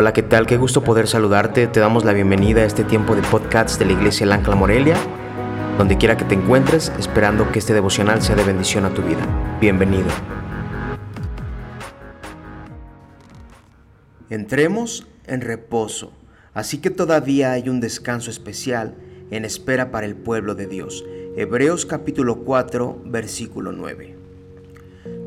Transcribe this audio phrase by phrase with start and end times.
[0.00, 0.46] Hola, ¿qué tal?
[0.46, 1.66] Qué gusto poder saludarte.
[1.66, 4.94] Te damos la bienvenida a este tiempo de podcast de la Iglesia El Morelia,
[5.76, 9.18] donde quiera que te encuentres, esperando que este devocional sea de bendición a tu vida.
[9.60, 10.06] Bienvenido.
[14.30, 16.12] Entremos en reposo,
[16.54, 18.94] así que todavía hay un descanso especial
[19.32, 21.04] en espera para el pueblo de Dios.
[21.36, 24.16] Hebreos capítulo 4, versículo 9.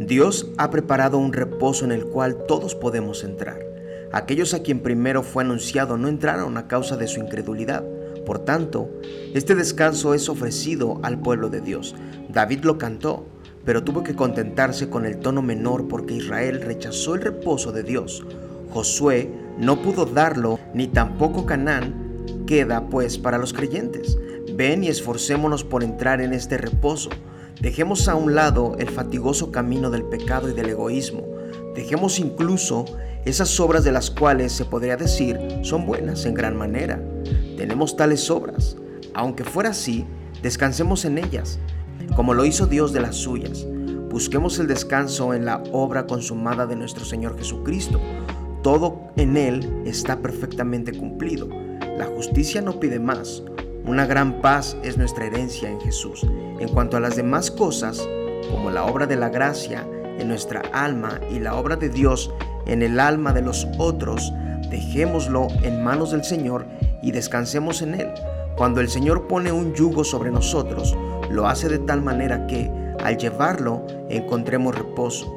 [0.00, 3.77] Dios ha preparado un reposo en el cual todos podemos entrar.
[4.12, 7.84] Aquellos a quien primero fue anunciado no entraron a causa de su incredulidad.
[8.24, 8.90] Por tanto,
[9.34, 11.94] este descanso es ofrecido al pueblo de Dios.
[12.28, 13.26] David lo cantó,
[13.64, 18.24] pero tuvo que contentarse con el tono menor porque Israel rechazó el reposo de Dios.
[18.70, 24.18] Josué no pudo darlo, ni tampoco Canaán queda pues para los creyentes.
[24.54, 27.10] Ven y esforcémonos por entrar en este reposo.
[27.60, 31.26] Dejemos a un lado el fatigoso camino del pecado y del egoísmo.
[31.78, 32.86] Dejemos incluso
[33.24, 37.00] esas obras de las cuales se podría decir son buenas en gran manera.
[37.56, 38.76] Tenemos tales obras.
[39.14, 40.04] Aunque fuera así,
[40.42, 41.60] descansemos en ellas,
[42.16, 43.64] como lo hizo Dios de las suyas.
[44.10, 48.00] Busquemos el descanso en la obra consumada de nuestro Señor Jesucristo.
[48.64, 51.48] Todo en Él está perfectamente cumplido.
[51.96, 53.44] La justicia no pide más.
[53.84, 56.26] Una gran paz es nuestra herencia en Jesús.
[56.58, 58.04] En cuanto a las demás cosas,
[58.50, 59.86] como la obra de la gracia
[60.18, 62.32] en nuestra alma y la obra de Dios
[62.66, 64.32] en el alma de los otros,
[64.70, 66.66] dejémoslo en manos del Señor
[67.02, 68.08] y descansemos en Él.
[68.56, 70.96] Cuando el Señor pone un yugo sobre nosotros,
[71.30, 72.70] lo hace de tal manera que,
[73.02, 75.34] al llevarlo, encontremos reposo.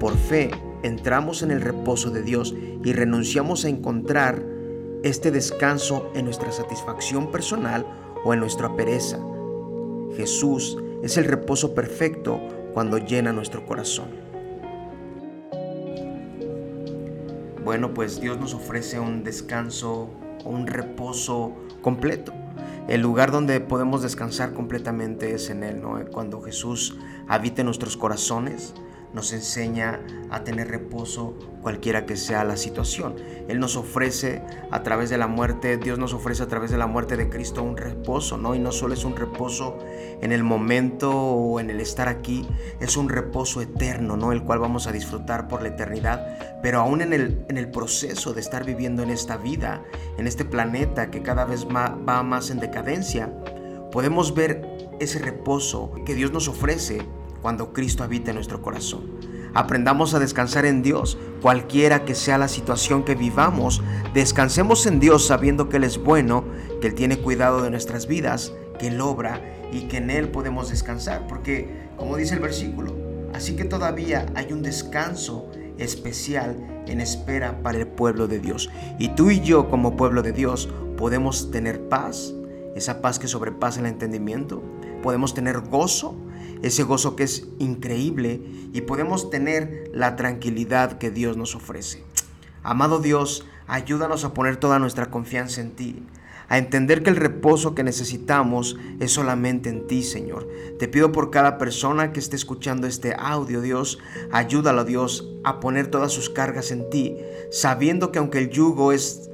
[0.00, 0.50] Por fe,
[0.82, 4.42] entramos en el reposo de Dios y renunciamos a encontrar
[5.02, 7.86] este descanso en nuestra satisfacción personal
[8.24, 9.18] o en nuestra pereza.
[10.16, 12.40] Jesús es el reposo perfecto
[12.78, 14.06] cuando llena nuestro corazón.
[17.64, 20.10] Bueno, pues Dios nos ofrece un descanso,
[20.44, 22.32] un reposo completo.
[22.86, 25.98] El lugar donde podemos descansar completamente es en Él, ¿no?
[26.12, 26.96] Cuando Jesús
[27.26, 28.74] habita en nuestros corazones,
[29.12, 33.16] nos enseña a tener reposo cualquiera que sea la situación.
[33.48, 36.86] Él nos ofrece a través de la muerte, Dios nos ofrece a través de la
[36.86, 38.54] muerte de Cristo un reposo, ¿no?
[38.54, 39.78] Y no solo es un reposo
[40.20, 42.46] en el momento o en el estar aquí,
[42.80, 44.32] es un reposo eterno, ¿no?
[44.32, 48.32] El cual vamos a disfrutar por la eternidad, pero aún en el, en el proceso
[48.32, 49.84] de estar viviendo en esta vida,
[50.18, 53.32] en este planeta que cada vez va más en decadencia,
[53.90, 54.62] podemos ver
[55.00, 57.02] ese reposo que Dios nos ofrece
[57.42, 59.02] cuando Cristo habita en nuestro corazón.
[59.54, 63.82] Aprendamos a descansar en Dios, cualquiera que sea la situación que vivamos,
[64.14, 66.44] descansemos en Dios sabiendo que Él es bueno,
[66.80, 70.68] que Él tiene cuidado de nuestras vidas, que Él obra y que en Él podemos
[70.68, 72.94] descansar, porque como dice el versículo,
[73.34, 78.70] así que todavía hay un descanso especial en espera para el pueblo de Dios.
[78.98, 82.34] Y tú y yo como pueblo de Dios podemos tener paz,
[82.74, 84.62] esa paz que sobrepasa el entendimiento,
[85.02, 86.16] podemos tener gozo,
[86.62, 88.40] ese gozo que es increíble
[88.72, 92.02] y podemos tener la tranquilidad que Dios nos ofrece.
[92.62, 96.02] Amado Dios, ayúdanos a poner toda nuestra confianza en ti,
[96.48, 100.48] a entender que el reposo que necesitamos es solamente en ti, Señor.
[100.78, 103.98] Te pido por cada persona que esté escuchando este audio, Dios,
[104.32, 107.16] ayúdalo, Dios, a poner todas sus cargas en ti,
[107.50, 109.30] sabiendo que aunque el yugo es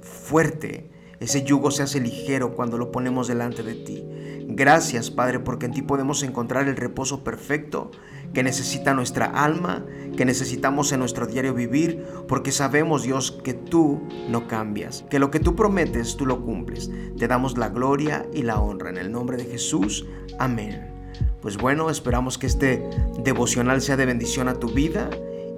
[0.00, 0.90] fuerte,
[1.20, 4.04] ese yugo se hace ligero cuando lo ponemos delante de ti.
[4.48, 7.90] Gracias, Padre, porque en ti podemos encontrar el reposo perfecto
[8.32, 9.84] que necesita nuestra alma,
[10.16, 15.32] que necesitamos en nuestro diario vivir, porque sabemos, Dios, que tú no cambias, que lo
[15.32, 16.90] que tú prometes, tú lo cumples.
[17.18, 18.90] Te damos la gloria y la honra.
[18.90, 20.06] En el nombre de Jesús,
[20.38, 20.92] amén.
[21.40, 22.88] Pues bueno, esperamos que este
[23.24, 25.10] devocional sea de bendición a tu vida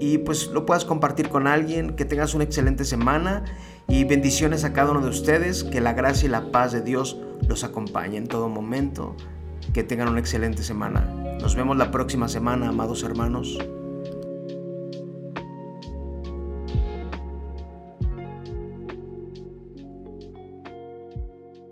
[0.00, 3.44] y pues lo puedas compartir con alguien, que tengas una excelente semana
[3.88, 7.18] y bendiciones a cada uno de ustedes, que la gracia y la paz de Dios
[7.48, 9.16] los acompañe en todo momento,
[9.72, 11.00] que tengan una excelente semana.
[11.40, 13.58] Nos vemos la próxima semana, amados hermanos.